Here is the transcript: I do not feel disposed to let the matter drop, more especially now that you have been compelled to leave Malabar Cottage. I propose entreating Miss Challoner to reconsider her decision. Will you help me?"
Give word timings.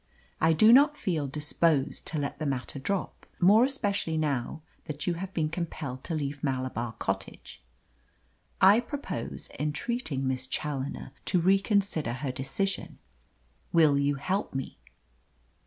I 0.41 0.53
do 0.53 0.73
not 0.73 0.97
feel 0.97 1.27
disposed 1.27 2.07
to 2.07 2.17
let 2.17 2.39
the 2.39 2.47
matter 2.47 2.79
drop, 2.79 3.27
more 3.39 3.63
especially 3.63 4.17
now 4.17 4.63
that 4.85 5.05
you 5.05 5.13
have 5.13 5.31
been 5.31 5.47
compelled 5.47 6.03
to 6.05 6.15
leave 6.15 6.43
Malabar 6.43 6.93
Cottage. 6.93 7.61
I 8.59 8.79
propose 8.79 9.51
entreating 9.59 10.27
Miss 10.27 10.47
Challoner 10.47 11.11
to 11.25 11.39
reconsider 11.39 12.13
her 12.13 12.31
decision. 12.31 12.97
Will 13.71 13.95
you 13.99 14.15
help 14.15 14.55
me?" 14.55 14.79